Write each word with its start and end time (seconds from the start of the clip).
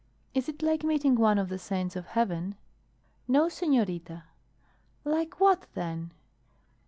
Is 0.33 0.49
it 0.49 0.63
like 0.63 0.83
meeting 0.83 1.13
one 1.13 1.37
of 1.37 1.47
the 1.49 1.59
saints 1.59 1.95
of 1.95 2.07
heaven?" 2.07 2.55
"No, 3.27 3.49
senorita." 3.49 4.23
"Like 5.05 5.39
what, 5.39 5.67
then?" 5.75 6.11